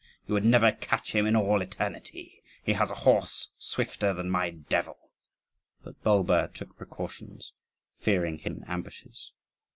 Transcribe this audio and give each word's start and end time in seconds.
You 0.25 0.33
would 0.33 0.45
never 0.45 0.71
catch 0.71 1.11
him 1.13 1.31
to 1.31 1.39
all 1.39 1.61
eternity; 1.61 2.41
he 2.63 2.73
has 2.73 2.89
a 2.89 2.95
horse 3.05 3.51
swifter 3.59 4.15
than 4.15 4.31
my 4.31 4.49
Devil." 4.49 5.11
But 5.83 6.01
Bulba 6.01 6.49
took 6.55 6.75
precautions, 6.75 7.53
fearing 7.97 8.39
hidden 8.39 8.63
ambushes. 8.65 9.31